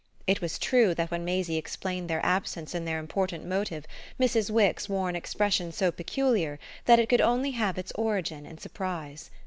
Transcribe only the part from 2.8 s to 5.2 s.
their important motive Mrs. Wix wore an